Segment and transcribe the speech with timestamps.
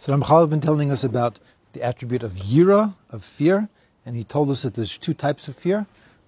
[0.00, 1.38] So Ramchal has been telling us about
[1.74, 3.68] the attribute of yira, of fear,
[4.06, 5.86] and he told us that there's two types of fear.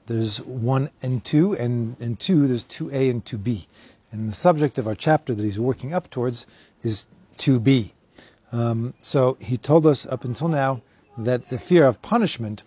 [0.08, 3.66] There's one and two, and in two there's two A and two B.
[4.10, 6.46] And the subject of our chapter that he's working up towards
[6.82, 7.06] is
[7.38, 7.94] two B.
[8.52, 10.82] Um, so he told us up until now
[11.16, 12.64] that the fear of punishment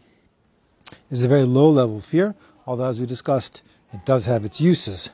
[1.11, 2.33] is a very low level fear,
[2.65, 3.61] although as we discussed,
[3.93, 5.11] it does have its uses.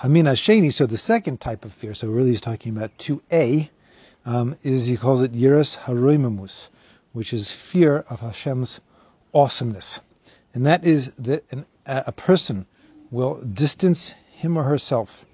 [0.00, 3.68] Hamina Sheni, so the second type of fear, so really he's talking about 2A,
[4.28, 6.68] um, is he calls it Yiras Haroimimus,
[7.14, 8.78] which is fear of Hashem's
[9.32, 10.02] awesomeness.
[10.52, 12.66] And that is that an, a person
[13.10, 15.24] will distance him or herself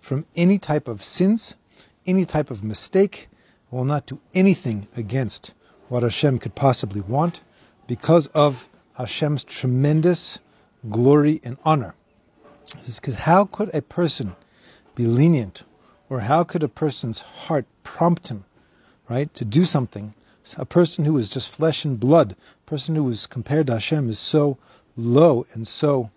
[0.00, 1.56] from any type of sins,
[2.04, 3.28] any type of mistake,
[3.70, 5.54] will not do anything against
[5.88, 7.42] what Hashem could possibly want
[7.86, 10.40] because of Hashem's tremendous
[10.90, 11.94] glory and honor.
[12.84, 14.34] Because how could a person
[14.96, 15.62] be lenient,
[16.10, 18.44] or how could a person's heart prompt him,
[19.08, 20.12] right, to do something?
[20.58, 22.34] A person who is just flesh and blood,
[22.66, 24.58] a person who is compared to Hashem, is so
[24.96, 26.10] low and so,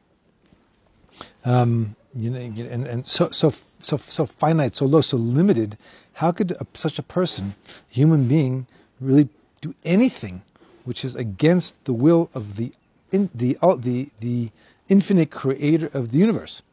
[1.45, 5.77] um, you know, and, and so so so so finite, so low, so limited.
[6.13, 7.53] How could a, such a person,
[7.87, 8.65] human being,
[8.99, 9.29] really
[9.61, 10.41] do anything
[10.83, 12.71] which is against the will of the
[13.11, 14.49] in, the the the
[14.89, 16.63] infinite creator of the universe.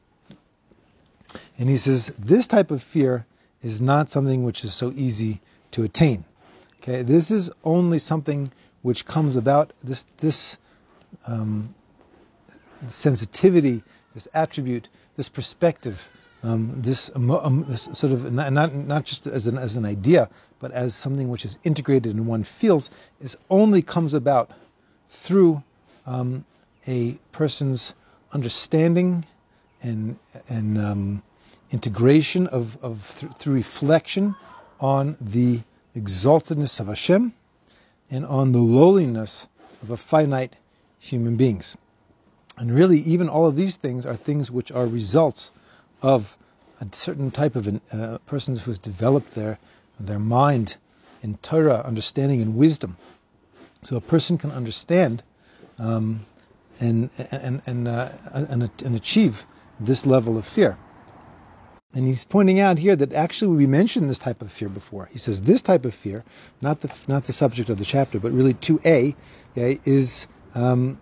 [1.58, 3.26] And he says this type of fear
[3.62, 5.40] is not something which is so easy
[5.72, 6.24] to attain.
[6.82, 8.50] Okay, this is only something
[8.82, 10.56] which comes about this this
[11.26, 11.74] um,
[12.88, 13.82] sensitivity,
[14.14, 16.10] this attribute, this perspective,
[16.42, 20.72] um, this, um, this, sort of not, not, just as an as an idea, but
[20.72, 24.50] as something which is integrated and one feels, is only comes about
[25.08, 25.62] through
[26.06, 26.44] um,
[26.86, 27.94] a person's
[28.32, 29.24] understanding
[29.82, 31.22] and and um,
[31.70, 34.34] integration of, of th- through reflection
[34.80, 35.60] on the
[35.96, 37.32] exaltedness of Hashem
[38.10, 39.48] and on the lowliness
[39.82, 40.56] of a finite
[40.98, 41.76] human beings.
[42.58, 45.52] And really, even all of these things are things which are results
[46.02, 46.36] of
[46.80, 49.58] a certain type of a uh, person who's developed their
[49.98, 50.76] their mind
[51.22, 52.96] in Torah, understanding, and wisdom.
[53.82, 55.22] So a person can understand
[55.78, 56.26] um,
[56.78, 59.46] and and and, uh, and and achieve
[59.80, 60.76] this level of fear.
[61.92, 65.08] And he's pointing out here that actually we mentioned this type of fear before.
[65.10, 66.24] He says this type of fear,
[66.60, 69.16] not the not the subject of the chapter, but really two A,
[69.52, 71.00] okay, is um,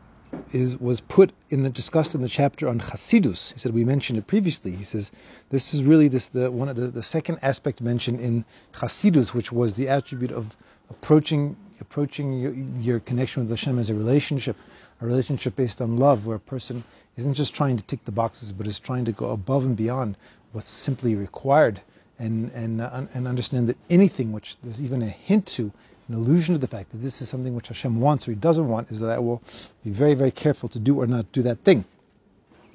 [0.53, 3.53] is was put in the discussed in the chapter on Chasidus.
[3.53, 4.73] He said we mentioned it previously.
[4.73, 5.13] He says
[5.51, 9.53] this is really this the one of the, the second aspect mentioned in Chasidus, which
[9.53, 10.57] was the attribute of
[10.89, 14.57] approaching approaching your, your connection with the Hashem as a relationship
[15.01, 16.85] a relationship based on love, where a person
[17.17, 20.17] isn't just trying to tick the boxes, but is trying to go above and beyond
[20.53, 21.81] what's simply required,
[22.19, 25.73] and and uh, and understand that anything which there's even a hint to,
[26.09, 28.69] an allusion to the fact that this is something which Hashem wants or He doesn't
[28.69, 29.43] want, is that I will
[29.85, 31.85] be very very careful to do or not do that thing.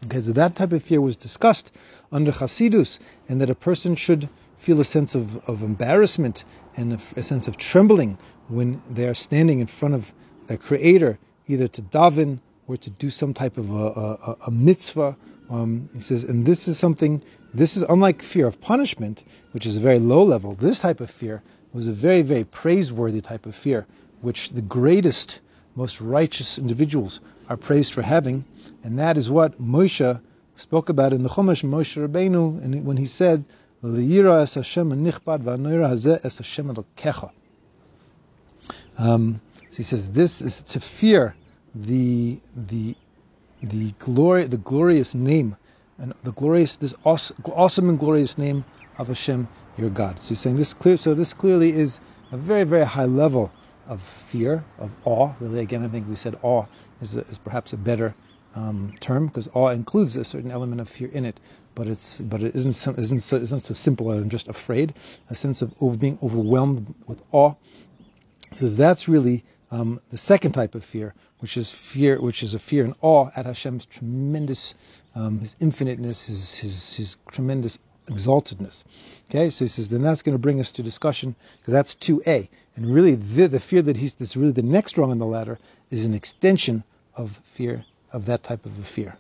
[0.02, 1.76] Because that type of fear was discussed
[2.12, 6.46] under Chasidus, and that a person should feel a sense of, of embarrassment
[6.78, 8.18] and a, a sense of trembling
[8.48, 10.14] when they are standing in front of
[10.48, 11.18] their Creator
[11.48, 15.16] either to daven or to do some type of a, a, a mitzvah.
[15.50, 17.22] Um, he says, and this is something,
[17.54, 20.56] this is unlike fear of punishment, which is a very low level.
[20.56, 21.44] This type of fear
[21.74, 23.86] was a very, very praiseworthy type of fear,
[24.22, 25.42] which the greatest,
[25.76, 28.46] most righteous individuals are praised for having.
[28.84, 30.22] And that is what Moshe
[30.56, 33.44] spoke about in the Chumash, Moshe Rabbeinu, and when he said,
[33.84, 34.92] Hashem.
[38.98, 39.42] Um,
[39.74, 41.36] so he says this is to fear
[41.74, 42.96] the the
[43.64, 45.58] the glory the glorious name
[45.98, 48.66] and the glorious this awesome and glorious name
[49.00, 50.20] of Hashem your God.
[50.20, 50.96] So he's saying this clear.
[50.96, 52.02] So this clearly is
[52.32, 53.52] a very very high level
[53.88, 55.34] of fear of awe.
[55.40, 56.68] Really, again, I think we said awe
[57.02, 58.14] is, a, is perhaps a better
[58.54, 61.40] um, term because awe includes a certain element of fear in it.
[61.74, 64.94] But it's but it isn't isn't so, isn't so simple I'm just afraid.
[65.32, 67.56] A sense of over, being overwhelmed with awe.
[68.50, 69.44] He says that's really
[69.74, 73.32] um, the second type of fear, which is fear, which is a fear and awe
[73.36, 74.76] at Hashem's tremendous,
[75.16, 78.84] um, His infiniteness, His, His His tremendous exaltedness.
[79.30, 82.22] Okay, so he says then that's going to bring us to discussion because that's two
[82.28, 85.26] A, and really the, the fear that he's this really the next rung on the
[85.26, 85.58] ladder
[85.90, 86.84] is an extension
[87.16, 89.18] of fear of that type of a fear.